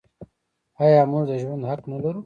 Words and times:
آیا 0.83 1.01
موږ 1.11 1.23
د 1.29 1.31
ژوند 1.41 1.63
حق 1.69 1.81
نلرو؟ 1.89 2.19